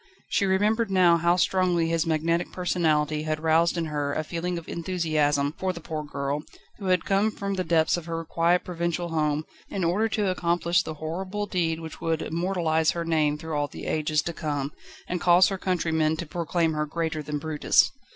She 0.29 0.47
remembered 0.47 0.89
now 0.89 1.17
how 1.17 1.35
strongly 1.35 1.87
his 1.89 2.07
magnetic 2.07 2.51
personality 2.51 3.21
had 3.21 3.39
roused 3.39 3.77
in 3.77 3.85
her 3.85 4.13
a 4.15 4.23
feeling 4.23 4.57
of 4.57 4.67
enthusiasm 4.67 5.53
for 5.59 5.73
the 5.73 5.79
poor 5.79 6.03
girl, 6.03 6.41
who 6.79 6.85
had 6.87 7.05
come 7.05 7.29
from 7.29 7.53
the 7.53 7.63
depths 7.63 7.97
of 7.97 8.05
her 8.07 8.25
quiet 8.25 8.63
provincial 8.63 9.09
home, 9.09 9.45
in 9.69 9.83
order 9.83 10.09
to 10.09 10.27
accomplish 10.31 10.81
the 10.81 10.95
horrible 10.95 11.45
deed 11.45 11.79
which 11.81 12.01
would 12.01 12.23
immortalise 12.23 12.89
her 12.93 13.05
name 13.05 13.37
through 13.37 13.53
all 13.55 13.67
the 13.67 13.85
ages 13.85 14.23
to 14.23 14.33
come, 14.33 14.71
and 15.07 15.21
cause 15.21 15.49
her 15.49 15.59
countrymen 15.59 16.17
to 16.17 16.25
proclaim 16.25 16.73
her 16.73 16.87
"greater 16.87 17.21
than 17.21 17.37
Brutus." 17.37 17.91